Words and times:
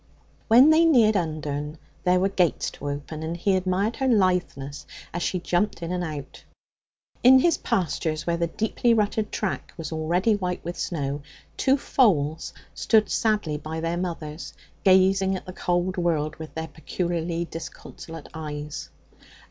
When 0.47 0.71
they 0.71 0.83
neared 0.83 1.15
Undern 1.15 1.77
there 2.05 2.19
were 2.19 2.27
gates 2.29 2.71
to 2.71 2.89
open, 2.89 3.21
and 3.21 3.37
he 3.37 3.55
admired 3.55 3.97
her 3.97 4.07
litheness 4.07 4.87
as 5.13 5.21
she 5.21 5.37
jumped 5.37 5.83
in 5.83 5.91
and 5.91 6.03
out. 6.03 6.43
In 7.23 7.37
his 7.37 7.59
pastures, 7.59 8.25
where 8.25 8.35
the 8.37 8.47
deeply 8.47 8.95
rutted 8.95 9.31
track 9.31 9.75
was 9.77 9.91
already 9.91 10.33
white 10.35 10.65
with 10.65 10.75
snow, 10.75 11.21
two 11.55 11.77
foals 11.77 12.51
stood 12.73 13.11
sadly 13.11 13.57
by 13.59 13.79
their 13.79 13.95
mothers, 13.95 14.55
gazing 14.83 15.35
at 15.35 15.45
the 15.45 15.53
cold 15.53 15.97
world 15.97 16.35
with 16.37 16.55
their 16.55 16.69
peculiarly 16.69 17.45
disconsolate 17.45 18.27
eyes. 18.33 18.89